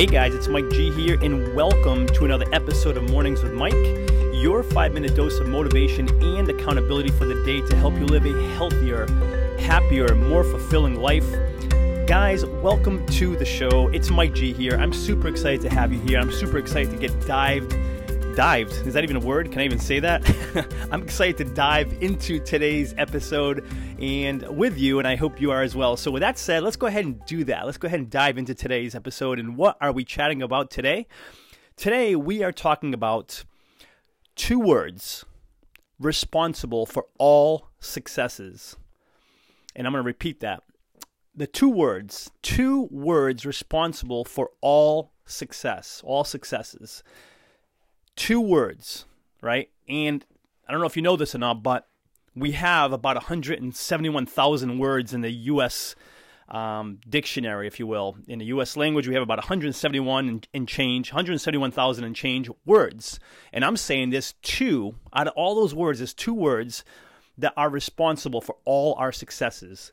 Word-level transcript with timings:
Hey 0.00 0.06
guys, 0.06 0.34
it's 0.34 0.48
Mike 0.48 0.70
G 0.70 0.90
here, 0.90 1.18
and 1.22 1.54
welcome 1.54 2.06
to 2.06 2.24
another 2.24 2.46
episode 2.54 2.96
of 2.96 3.10
Mornings 3.10 3.42
with 3.42 3.52
Mike, 3.52 3.74
your 4.32 4.62
five 4.62 4.94
minute 4.94 5.14
dose 5.14 5.38
of 5.40 5.46
motivation 5.46 6.08
and 6.24 6.48
accountability 6.48 7.10
for 7.10 7.26
the 7.26 7.34
day 7.44 7.60
to 7.60 7.76
help 7.76 7.92
you 7.96 8.06
live 8.06 8.24
a 8.24 8.32
healthier, 8.54 9.06
happier, 9.58 10.14
more 10.14 10.42
fulfilling 10.42 10.94
life. 10.94 11.30
Guys, 12.06 12.46
welcome 12.46 13.04
to 13.08 13.36
the 13.36 13.44
show. 13.44 13.88
It's 13.88 14.08
Mike 14.08 14.32
G 14.32 14.54
here. 14.54 14.78
I'm 14.78 14.94
super 14.94 15.28
excited 15.28 15.60
to 15.60 15.68
have 15.68 15.92
you 15.92 16.00
here. 16.00 16.18
I'm 16.18 16.32
super 16.32 16.56
excited 16.56 16.90
to 16.92 16.96
get 16.96 17.26
dived 17.26 17.74
dived. 18.40 18.72
Is 18.86 18.94
that 18.94 19.04
even 19.04 19.16
a 19.16 19.20
word? 19.20 19.52
Can 19.52 19.60
I 19.60 19.66
even 19.66 19.78
say 19.78 20.00
that? 20.00 20.24
I'm 20.90 21.02
excited 21.02 21.36
to 21.46 21.54
dive 21.54 21.92
into 22.00 22.40
today's 22.40 22.94
episode 22.96 23.62
and 24.00 24.56
with 24.56 24.78
you, 24.78 24.98
and 24.98 25.06
I 25.06 25.14
hope 25.14 25.42
you 25.42 25.50
are 25.50 25.62
as 25.62 25.76
well. 25.76 25.94
So, 25.94 26.10
with 26.10 26.22
that 26.22 26.38
said, 26.38 26.62
let's 26.62 26.76
go 26.76 26.86
ahead 26.86 27.04
and 27.04 27.22
do 27.26 27.44
that. 27.44 27.66
Let's 27.66 27.76
go 27.76 27.84
ahead 27.84 28.00
and 28.00 28.08
dive 28.08 28.38
into 28.38 28.54
today's 28.54 28.94
episode. 28.94 29.38
And 29.38 29.58
what 29.58 29.76
are 29.82 29.92
we 29.92 30.06
chatting 30.06 30.40
about 30.40 30.70
today? 30.70 31.06
Today, 31.76 32.16
we 32.16 32.42
are 32.42 32.50
talking 32.50 32.94
about 32.94 33.44
two 34.36 34.58
words 34.58 35.26
responsible 35.98 36.86
for 36.86 37.04
all 37.18 37.68
successes. 37.78 38.74
And 39.76 39.86
I'm 39.86 39.92
going 39.92 40.02
to 40.02 40.06
repeat 40.06 40.40
that. 40.40 40.62
The 41.36 41.46
two 41.46 41.68
words, 41.68 42.30
two 42.40 42.88
words 42.90 43.44
responsible 43.44 44.24
for 44.24 44.48
all 44.62 45.12
success, 45.26 46.00
all 46.06 46.24
successes 46.24 47.02
two 48.20 48.40
words, 48.40 49.06
right? 49.40 49.70
And 49.88 50.24
I 50.68 50.72
don't 50.72 50.80
know 50.82 50.86
if 50.86 50.94
you 50.94 51.00
know 51.00 51.16
this 51.16 51.34
or 51.34 51.38
not, 51.38 51.62
but 51.62 51.88
we 52.36 52.52
have 52.52 52.92
about 52.92 53.16
171,000 53.16 54.78
words 54.78 55.14
in 55.14 55.22
the 55.22 55.30
U.S. 55.30 55.96
Um, 56.50 57.00
dictionary, 57.08 57.66
if 57.66 57.80
you 57.80 57.86
will. 57.86 58.18
In 58.28 58.38
the 58.38 58.44
U.S. 58.46 58.76
language, 58.76 59.08
we 59.08 59.14
have 59.14 59.22
about 59.22 59.38
171 59.38 60.42
and, 60.52 60.68
change, 60.68 61.10
171,000 61.10 62.04
and 62.04 62.14
change 62.14 62.50
words. 62.66 63.18
And 63.54 63.64
I'm 63.64 63.78
saying 63.78 64.10
this 64.10 64.34
two, 64.42 64.96
out 65.14 65.26
of 65.26 65.32
all 65.34 65.54
those 65.54 65.74
words, 65.74 66.00
there's 66.00 66.12
two 66.12 66.34
words 66.34 66.84
that 67.38 67.54
are 67.56 67.70
responsible 67.70 68.42
for 68.42 68.56
all 68.66 68.94
our 68.98 69.12
successes 69.12 69.92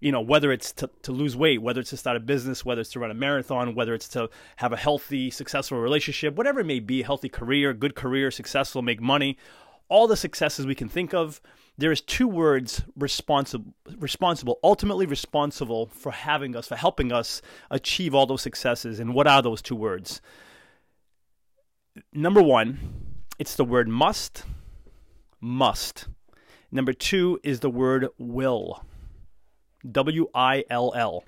you 0.00 0.12
know, 0.12 0.20
whether 0.20 0.52
it's 0.52 0.72
to, 0.72 0.90
to 1.02 1.12
lose 1.12 1.36
weight, 1.36 1.62
whether 1.62 1.80
it's 1.80 1.90
to 1.90 1.96
start 1.96 2.16
a 2.16 2.20
business, 2.20 2.64
whether 2.64 2.80
it's 2.80 2.90
to 2.90 3.00
run 3.00 3.10
a 3.10 3.14
marathon, 3.14 3.74
whether 3.74 3.94
it's 3.94 4.08
to 4.08 4.28
have 4.56 4.72
a 4.72 4.76
healthy, 4.76 5.30
successful 5.30 5.78
relationship, 5.78 6.34
whatever 6.34 6.60
it 6.60 6.66
may 6.66 6.80
be, 6.80 7.02
healthy 7.02 7.28
career, 7.28 7.72
good 7.72 7.94
career, 7.94 8.30
successful, 8.30 8.82
make 8.82 9.00
money, 9.00 9.38
all 9.88 10.06
the 10.06 10.16
successes 10.16 10.66
we 10.66 10.74
can 10.74 10.88
think 10.88 11.14
of, 11.14 11.40
there 11.76 11.92
is 11.92 12.00
two 12.00 12.28
words 12.28 12.82
responsible, 12.96 13.74
responsible, 13.98 14.58
ultimately 14.62 15.06
responsible 15.06 15.86
for 15.86 16.12
having 16.12 16.54
us, 16.54 16.68
for 16.68 16.76
helping 16.76 17.12
us 17.12 17.42
achieve 17.70 18.14
all 18.14 18.26
those 18.26 18.42
successes. 18.42 19.00
And 19.00 19.14
what 19.14 19.26
are 19.26 19.42
those 19.42 19.60
two 19.60 19.76
words? 19.76 20.20
Number 22.12 22.42
one, 22.42 22.78
it's 23.38 23.56
the 23.56 23.64
word 23.64 23.88
must, 23.88 24.44
must. 25.40 26.06
Number 26.70 26.92
two 26.92 27.40
is 27.42 27.60
the 27.60 27.70
word 27.70 28.08
will. 28.18 28.84
W 29.90 30.28
I 30.34 30.64
L 30.70 30.92
L. 30.94 31.24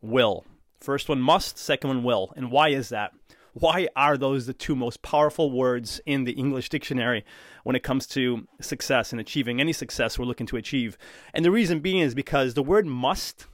Will. 0.00 0.44
First 0.80 1.08
one 1.08 1.20
must, 1.20 1.56
second 1.56 1.88
one 1.88 2.02
will. 2.02 2.32
And 2.36 2.50
why 2.50 2.68
is 2.68 2.90
that? 2.90 3.12
Why 3.54 3.88
are 3.94 4.18
those 4.18 4.46
the 4.46 4.52
two 4.52 4.74
most 4.74 5.00
powerful 5.00 5.50
words 5.50 6.00
in 6.04 6.24
the 6.24 6.32
English 6.32 6.68
dictionary 6.68 7.24
when 7.62 7.76
it 7.76 7.84
comes 7.84 8.06
to 8.08 8.46
success 8.60 9.12
and 9.12 9.20
achieving 9.20 9.60
any 9.60 9.72
success 9.72 10.18
we're 10.18 10.24
looking 10.24 10.48
to 10.48 10.56
achieve? 10.56 10.98
And 11.32 11.44
the 11.44 11.52
reason 11.52 11.78
being 11.78 12.00
is 12.00 12.14
because 12.14 12.54
the 12.54 12.64
word 12.64 12.84
must, 12.84 13.46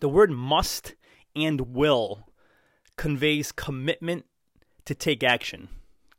the 0.00 0.08
word 0.08 0.30
must 0.30 0.96
and 1.36 1.72
will 1.72 2.26
conveys 2.96 3.52
commitment 3.52 4.26
to 4.84 4.94
take 4.94 5.22
action. 5.22 5.68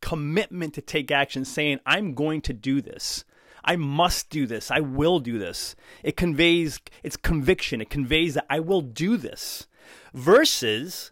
Commitment 0.02 0.74
to 0.74 0.82
take 0.82 1.12
action, 1.12 1.46
saying, 1.46 1.80
I'm 1.86 2.14
going 2.14 2.42
to 2.42 2.54
do 2.54 2.82
this. 2.82 3.26
I 3.64 3.76
must 3.76 4.30
do 4.30 4.46
this. 4.46 4.70
I 4.70 4.80
will 4.80 5.20
do 5.20 5.40
this. 5.40 5.76
It 6.04 6.18
conveys 6.18 6.80
it's 7.02 7.18
conviction. 7.18 7.82
It 7.82 7.90
conveys 7.90 8.34
that 8.34 8.46
I 8.50 8.60
will 8.60 8.82
do 8.82 9.18
this. 9.18 9.68
Versus 10.14 11.12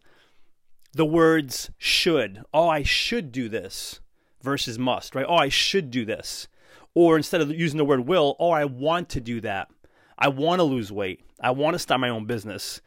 the 0.94 1.06
words 1.06 1.72
should. 1.78 2.44
Oh, 2.54 2.68
I 2.68 2.84
should 2.84 3.32
do 3.32 3.48
this 3.50 4.00
versus 4.42 4.78
must, 4.78 5.16
right? 5.16 5.26
Oh, 5.28 5.36
I 5.36 5.50
should 5.50 5.92
do 5.92 6.06
this. 6.06 6.48
Or 6.94 7.16
instead 7.16 7.42
of 7.42 7.52
using 7.52 7.78
the 7.78 7.86
word 7.86 8.02
will, 8.02 8.36
oh, 8.40 8.52
I 8.52 8.66
want 8.66 9.10
to 9.10 9.22
do 9.22 9.40
that. 9.42 9.70
I 10.18 10.28
want 10.28 10.60
to 10.60 10.64
lose 10.64 10.92
weight. 10.92 11.22
I 11.40 11.52
want 11.52 11.74
to 11.74 11.80
start 11.80 12.02
my 12.02 12.10
own 12.10 12.26
business. 12.26 12.82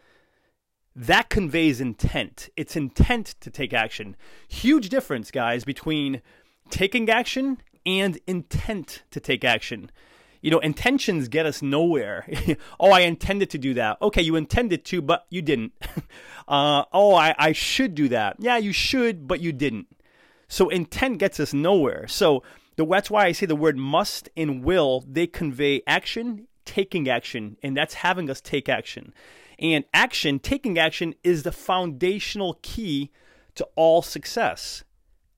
That 0.94 1.30
conveys 1.30 1.80
intent. 1.80 2.50
It's 2.56 2.76
intent 2.76 3.34
to 3.40 3.50
take 3.50 3.72
action. 3.72 4.14
Huge 4.46 4.88
difference, 4.88 5.30
guys, 5.30 5.64
between 5.64 6.22
taking 6.70 7.08
action 7.10 7.58
and 7.86 8.18
intent 8.26 9.02
to 9.10 9.20
take 9.20 9.44
action. 9.44 9.90
You 10.40 10.50
know, 10.50 10.58
intentions 10.58 11.28
get 11.28 11.46
us 11.46 11.62
nowhere. 11.62 12.28
oh, 12.80 12.90
I 12.90 13.00
intended 13.00 13.48
to 13.50 13.58
do 13.58 13.74
that. 13.74 14.00
Okay, 14.02 14.20
you 14.20 14.36
intended 14.36 14.84
to, 14.86 15.00
but 15.00 15.26
you 15.30 15.40
didn't. 15.40 15.72
uh, 16.48 16.84
oh, 16.92 17.14
I, 17.14 17.34
I 17.38 17.52
should 17.52 17.94
do 17.94 18.08
that. 18.08 18.36
Yeah, 18.38 18.58
you 18.58 18.72
should, 18.72 19.26
but 19.26 19.40
you 19.40 19.52
didn't. 19.52 19.86
So 20.48 20.68
intent 20.68 21.18
gets 21.18 21.40
us 21.40 21.54
nowhere. 21.54 22.06
So 22.08 22.42
the, 22.76 22.84
that's 22.84 23.10
why 23.10 23.24
I 23.24 23.32
say 23.32 23.46
the 23.46 23.56
word 23.56 23.78
must 23.78 24.28
and 24.36 24.62
will, 24.62 25.04
they 25.08 25.26
convey 25.26 25.82
action, 25.86 26.46
taking 26.64 27.08
action, 27.08 27.56
and 27.62 27.76
that's 27.76 27.94
having 27.94 28.28
us 28.28 28.40
take 28.40 28.68
action. 28.68 29.14
And 29.58 29.84
action, 29.94 30.40
taking 30.40 30.78
action, 30.78 31.14
is 31.22 31.44
the 31.44 31.52
foundational 31.52 32.58
key 32.62 33.10
to 33.54 33.66
all 33.76 34.02
success. 34.02 34.84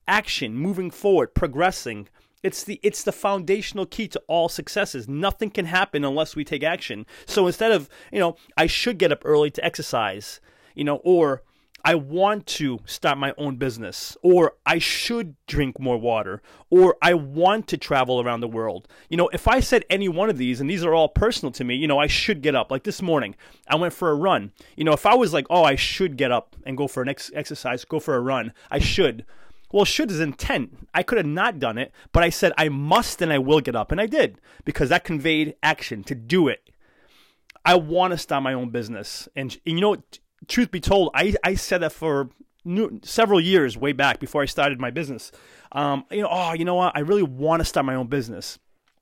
Action, 0.07 0.55
moving 0.55 0.89
forward, 0.89 1.35
progressing, 1.35 2.09
it's 2.43 2.63
the 2.63 2.79
it's 2.83 3.03
the 3.03 3.11
foundational 3.11 3.85
key 3.85 4.07
to 4.09 4.21
all 4.27 4.49
successes. 4.49 5.07
Nothing 5.07 5.49
can 5.49 5.65
happen 5.65 6.03
unless 6.03 6.35
we 6.35 6.43
take 6.43 6.63
action. 6.63 7.05
So 7.25 7.47
instead 7.47 7.71
of, 7.71 7.89
you 8.11 8.19
know, 8.19 8.35
I 8.55 8.67
should 8.67 8.97
get 8.97 9.11
up 9.11 9.23
early 9.25 9.51
to 9.51 9.65
exercise, 9.65 10.39
you 10.75 10.83
know, 10.83 10.97
or 10.97 11.43
I 11.87 11.95
want 11.95 12.47
to 12.47 12.79
start 12.85 13.17
my 13.17 13.33
own 13.37 13.55
business, 13.55 14.17
or 14.21 14.55
I 14.65 14.77
should 14.77 15.35
drink 15.47 15.79
more 15.79 15.97
water, 15.97 16.41
or 16.69 16.97
I 17.01 17.13
want 17.13 17.67
to 17.67 17.77
travel 17.77 18.19
around 18.19 18.41
the 18.41 18.47
world. 18.47 18.89
You 19.09 19.15
know, 19.15 19.29
if 19.31 19.47
I 19.47 19.61
said 19.61 19.85
any 19.89 20.09
one 20.09 20.29
of 20.29 20.37
these, 20.37 20.59
and 20.59 20.69
these 20.69 20.83
are 20.83 20.93
all 20.93 21.07
personal 21.07 21.51
to 21.53 21.63
me, 21.63 21.75
you 21.75 21.87
know, 21.87 21.97
I 21.97 22.07
should 22.07 22.41
get 22.41 22.55
up. 22.55 22.71
Like 22.71 22.83
this 22.83 23.01
morning, 23.01 23.35
I 23.69 23.77
went 23.77 23.93
for 23.93 24.09
a 24.09 24.15
run. 24.15 24.51
You 24.75 24.83
know, 24.83 24.91
if 24.91 25.05
I 25.05 25.15
was 25.15 25.33
like, 25.33 25.45
oh, 25.49 25.63
I 25.63 25.75
should 25.75 26.17
get 26.17 26.31
up 26.31 26.57
and 26.65 26.75
go 26.75 26.89
for 26.89 27.01
an 27.01 27.09
ex- 27.09 27.31
exercise, 27.33 27.85
go 27.85 28.01
for 28.01 28.15
a 28.15 28.21
run, 28.21 28.51
I 28.69 28.79
should. 28.79 29.25
Well, 29.71 29.85
should 29.85 30.11
is 30.11 30.19
intent. 30.19 30.87
I 30.93 31.03
could 31.03 31.17
have 31.17 31.27
not 31.27 31.59
done 31.59 31.77
it, 31.77 31.91
but 32.11 32.23
I 32.23 32.29
said 32.29 32.53
I 32.57 32.69
must 32.69 33.21
and 33.21 33.33
I 33.33 33.37
will 33.37 33.59
get 33.59 33.75
up, 33.75 33.91
and 33.91 33.99
I 33.99 34.05
did 34.05 34.39
because 34.63 34.89
that 34.89 35.03
conveyed 35.03 35.55
action 35.61 36.03
to 36.05 36.15
do 36.15 36.47
it. 36.47 36.69
I 37.65 37.75
want 37.75 38.11
to 38.11 38.17
start 38.17 38.43
my 38.43 38.53
own 38.53 38.69
business, 38.69 39.27
and, 39.35 39.57
and 39.65 39.75
you 39.75 39.81
know, 39.81 39.97
truth 40.47 40.71
be 40.71 40.79
told, 40.79 41.11
I 41.13 41.35
I 41.43 41.55
said 41.55 41.81
that 41.81 41.91
for 41.91 42.29
new, 42.63 42.99
several 43.03 43.41
years 43.41 43.77
way 43.77 43.91
back 43.91 44.19
before 44.19 44.41
I 44.41 44.45
started 44.45 44.79
my 44.79 44.91
business. 44.91 45.31
Um, 45.73 46.05
you 46.11 46.21
know, 46.21 46.29
oh, 46.31 46.53
you 46.53 46.63
know 46.63 46.75
what? 46.75 46.95
I 46.95 47.01
really 47.01 47.23
want 47.23 47.59
to 47.59 47.65
start 47.65 47.85
my 47.85 47.95
own 47.95 48.07
business, 48.07 48.57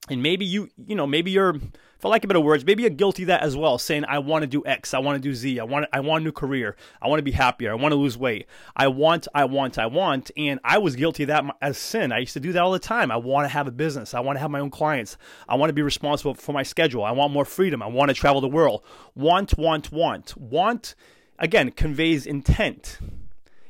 and 0.09 0.23
maybe 0.23 0.45
you, 0.45 0.69
you 0.77 0.95
know, 0.95 1.05
maybe 1.05 1.29
you're 1.29 1.59
for 2.05 2.09
lack 2.09 2.23
of 2.23 2.27
better 2.27 2.39
words, 2.39 2.63
maybe 2.63 2.83
you're 2.83 2.91
guilty 2.91 3.23
of 3.23 3.27
that 3.29 3.41
as 3.41 3.57
well, 3.57 3.79
saying 3.79 4.05
I 4.07 4.19
want 4.19 4.43
to 4.43 4.47
do 4.47 4.61
X, 4.63 4.93
I 4.93 4.99
want 4.99 5.15
to 5.15 5.19
do 5.19 5.33
Z, 5.33 5.59
I 5.59 5.63
want 5.63 5.87
I 5.91 6.01
want 6.01 6.21
a 6.21 6.23
new 6.23 6.31
career, 6.31 6.75
I 7.01 7.07
want 7.07 7.17
to 7.17 7.23
be 7.23 7.31
happier, 7.31 7.71
I 7.71 7.73
want 7.73 7.93
to 7.93 7.95
lose 7.95 8.15
weight, 8.15 8.45
I 8.75 8.89
want, 8.89 9.27
I 9.33 9.45
want, 9.45 9.79
I 9.79 9.87
want, 9.87 10.29
and 10.37 10.59
I 10.63 10.77
was 10.77 10.95
guilty 10.95 11.23
of 11.23 11.27
that 11.29 11.43
as 11.63 11.79
sin. 11.79 12.11
I 12.11 12.19
used 12.19 12.33
to 12.33 12.39
do 12.39 12.51
that 12.51 12.61
all 12.61 12.71
the 12.71 12.77
time. 12.77 13.09
I 13.09 13.17
want 13.17 13.45
to 13.45 13.49
have 13.49 13.67
a 13.67 13.71
business, 13.71 14.13
I 14.13 14.19
want 14.19 14.35
to 14.35 14.39
have 14.39 14.51
my 14.51 14.59
own 14.59 14.69
clients, 14.69 15.17
I 15.49 15.55
want 15.55 15.69
to 15.69 15.73
be 15.73 15.81
responsible 15.81 16.35
for 16.35 16.53
my 16.53 16.61
schedule, 16.61 17.03
I 17.03 17.09
want 17.09 17.33
more 17.33 17.43
freedom, 17.43 17.81
I 17.81 17.87
want 17.87 18.09
to 18.09 18.13
travel 18.13 18.39
the 18.39 18.47
world. 18.49 18.83
Want, 19.15 19.57
want, 19.57 19.91
want, 19.91 20.37
want. 20.37 20.93
Again, 21.39 21.71
conveys 21.71 22.27
intent. 22.27 22.99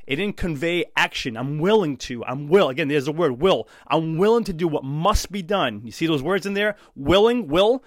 It 0.08 0.18
didn't 0.18 0.38
convey 0.38 0.86
action. 0.96 1.36
I'm 1.38 1.58
willing 1.58 1.98
to. 1.98 2.24
I'm 2.26 2.48
will. 2.48 2.70
Again, 2.70 2.90
there's 2.90 3.06
the 3.06 3.12
word 3.12 3.42
will. 3.42 3.68
I'm 3.88 4.18
willing 4.18 4.44
to 4.44 4.54
do 4.54 4.68
what 4.68 4.84
must 4.84 5.32
be 5.32 5.42
done. 5.42 5.82
You 5.84 5.92
see 5.92 6.06
those 6.06 6.22
words 6.22 6.46
in 6.46 6.54
there? 6.54 6.76
Willing, 6.96 7.48
will, 7.48 7.84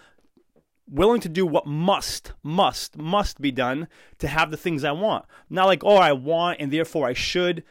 willing 0.89 1.21
to 1.21 1.29
do 1.29 1.47
what 1.47 1.67
must, 1.67 2.33
must, 2.43 2.97
must 2.97 3.41
be 3.41 3.51
done 3.51 3.89
to 4.19 4.29
have 4.29 4.51
the 4.51 4.57
things 4.57 4.85
I 4.85 4.93
want. 4.93 5.27
Not 5.51 5.67
like, 5.67 5.85
oh, 5.85 5.97
I 5.97 6.13
want 6.13 6.61
and 6.61 6.73
therefore 6.73 7.07
I 7.07 7.13
should. 7.13 7.63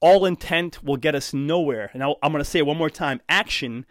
All 0.00 0.24
intent 0.26 0.82
will 0.82 0.96
get 0.96 1.14
us 1.14 1.32
nowhere. 1.34 1.90
And 1.92 2.02
I'm 2.02 2.32
going 2.32 2.38
to 2.38 2.44
say 2.44 2.60
it 2.60 2.66
one 2.66 2.76
more 2.76 2.90
time 2.90 3.20
action, 3.28 3.86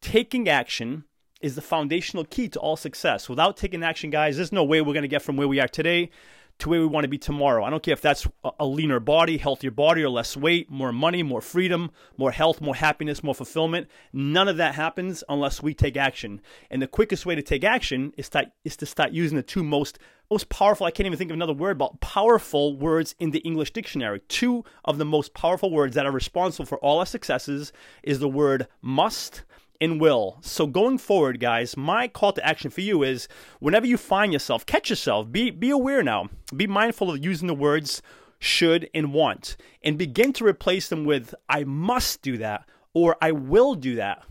taking 0.00 0.48
action 0.48 1.04
is 1.40 1.54
the 1.54 1.62
foundational 1.62 2.24
key 2.24 2.48
to 2.48 2.58
all 2.58 2.76
success. 2.76 3.28
Without 3.28 3.56
taking 3.56 3.82
action, 3.82 4.10
guys, 4.10 4.36
there's 4.36 4.52
no 4.52 4.64
way 4.64 4.80
we're 4.80 4.94
going 4.94 5.02
to 5.02 5.08
get 5.08 5.22
from 5.22 5.36
where 5.36 5.48
we 5.48 5.60
are 5.60 5.68
today 5.68 6.10
to 6.58 6.68
where 6.68 6.80
we 6.80 6.86
want 6.86 7.04
to 7.04 7.08
be 7.08 7.18
tomorrow. 7.18 7.64
I 7.64 7.70
don't 7.70 7.82
care 7.82 7.92
if 7.92 8.00
that's 8.00 8.26
a 8.58 8.66
leaner 8.66 9.00
body, 9.00 9.38
healthier 9.38 9.70
body, 9.70 10.02
or 10.02 10.08
less 10.08 10.36
weight, 10.36 10.70
more 10.70 10.92
money, 10.92 11.22
more 11.22 11.40
freedom, 11.40 11.90
more 12.16 12.30
health, 12.30 12.60
more 12.60 12.74
happiness, 12.74 13.22
more 13.22 13.34
fulfillment. 13.34 13.88
None 14.12 14.48
of 14.48 14.56
that 14.58 14.74
happens 14.74 15.24
unless 15.28 15.62
we 15.62 15.74
take 15.74 15.96
action. 15.96 16.40
And 16.70 16.80
the 16.80 16.86
quickest 16.86 17.26
way 17.26 17.34
to 17.34 17.42
take 17.42 17.64
action 17.64 18.12
is 18.16 18.28
to, 18.30 18.50
is 18.64 18.76
to 18.78 18.86
start 18.86 19.12
using 19.12 19.36
the 19.36 19.42
two 19.42 19.64
most 19.64 19.98
most 20.30 20.48
powerful, 20.48 20.86
I 20.86 20.90
can't 20.90 21.06
even 21.06 21.18
think 21.18 21.30
of 21.30 21.34
another 21.34 21.52
word, 21.52 21.76
but 21.76 22.00
powerful 22.00 22.76
words 22.76 23.14
in 23.18 23.30
the 23.30 23.40
English 23.40 23.72
dictionary. 23.72 24.20
Two 24.28 24.64
of 24.84 24.96
the 24.96 25.04
most 25.04 25.34
powerful 25.34 25.70
words 25.70 25.94
that 25.94 26.06
are 26.06 26.10
responsible 26.10 26.64
for 26.64 26.78
all 26.78 26.98
our 26.98 27.06
successes 27.06 27.72
is 28.02 28.18
the 28.18 28.28
word 28.28 28.66
must 28.80 29.44
and 29.84 30.00
will. 30.00 30.38
So 30.40 30.66
going 30.66 30.98
forward, 30.98 31.38
guys, 31.38 31.76
my 31.76 32.08
call 32.08 32.32
to 32.32 32.44
action 32.44 32.70
for 32.70 32.80
you 32.80 33.02
is 33.02 33.28
whenever 33.60 33.86
you 33.86 33.96
find 33.96 34.32
yourself, 34.32 34.64
catch 34.64 34.88
yourself, 34.88 35.30
be 35.30 35.50
be 35.50 35.70
aware 35.70 36.02
now. 36.02 36.30
Be 36.56 36.66
mindful 36.66 37.10
of 37.10 37.22
using 37.22 37.48
the 37.48 37.54
words 37.54 38.00
should 38.38 38.88
and 38.94 39.12
want 39.12 39.56
and 39.82 39.96
begin 39.96 40.32
to 40.34 40.44
replace 40.44 40.88
them 40.88 41.04
with 41.04 41.34
I 41.48 41.64
must 41.64 42.22
do 42.22 42.38
that 42.38 42.68
or 42.94 43.16
I 43.20 43.32
will 43.32 43.74
do 43.74 43.96
that. 43.96 44.24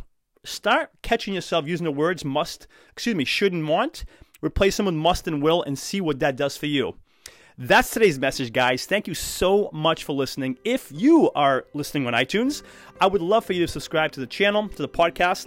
Start 0.43 0.89
catching 1.03 1.35
yourself 1.35 1.67
using 1.67 1.85
the 1.85 1.91
words 1.91 2.25
must, 2.25 2.67
excuse 2.91 3.15
me, 3.15 3.23
should 3.23 3.53
and 3.53 3.67
want 3.67 4.03
replace 4.43 4.77
them 4.77 4.85
with 4.85 4.95
must 4.95 5.27
and 5.27 5.41
will, 5.41 5.63
and 5.63 5.79
see 5.79 6.01
what 6.01 6.19
that 6.19 6.35
does 6.35 6.57
for 6.57 6.65
you. 6.65 6.97
That's 7.57 7.89
today's 7.91 8.17
message, 8.17 8.51
guys. 8.51 8.87
Thank 8.87 9.07
you 9.07 9.13
so 9.13 9.69
much 9.71 10.05
for 10.05 10.13
listening. 10.13 10.57
If 10.63 10.91
you 10.91 11.29
are 11.35 11.65
listening 11.73 12.07
on 12.07 12.13
iTunes, 12.13 12.63
I 12.99 13.05
would 13.05 13.21
love 13.21 13.45
for 13.45 13.53
you 13.53 13.63
to 13.65 13.71
subscribe 13.71 14.11
to 14.13 14.19
the 14.19 14.27
channel, 14.27 14.67
to 14.69 14.81
the 14.81 14.89
podcast. 14.89 15.45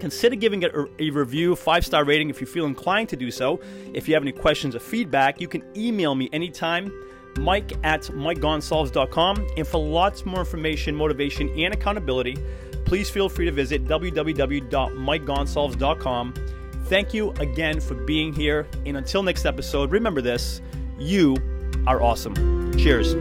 Consider 0.00 0.36
giving 0.36 0.62
it 0.62 0.72
a 0.74 1.10
review, 1.10 1.54
five 1.54 1.84
star 1.84 2.04
rating 2.04 2.30
if 2.30 2.40
you 2.40 2.46
feel 2.46 2.64
inclined 2.64 3.10
to 3.10 3.16
do 3.16 3.30
so. 3.30 3.60
If 3.92 4.08
you 4.08 4.14
have 4.14 4.22
any 4.22 4.32
questions 4.32 4.74
or 4.74 4.80
feedback, 4.80 5.38
you 5.40 5.48
can 5.48 5.62
email 5.76 6.14
me 6.14 6.30
anytime, 6.32 6.90
mike 7.38 7.72
at 7.84 8.04
mikegonsalves.com. 8.04 9.46
And 9.56 9.66
for 9.66 9.84
lots 9.84 10.24
more 10.24 10.40
information, 10.40 10.96
motivation, 10.96 11.50
and 11.58 11.74
accountability, 11.74 12.38
please 12.86 13.10
feel 13.10 13.28
free 13.28 13.44
to 13.44 13.52
visit 13.52 13.84
www.mikegonsalves.com 13.84 16.34
Thank 16.84 17.14
you 17.14 17.30
again 17.32 17.80
for 17.80 17.94
being 17.94 18.32
here. 18.32 18.66
And 18.84 18.98
until 18.98 19.22
next 19.22 19.46
episode, 19.46 19.90
remember 19.90 20.20
this 20.20 20.60
you 20.98 21.36
are 21.86 22.02
awesome. 22.02 22.76
Cheers. 22.78 23.14